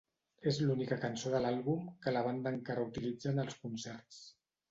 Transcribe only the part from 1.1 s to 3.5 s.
de l'àlbum que la banda encara utilitza en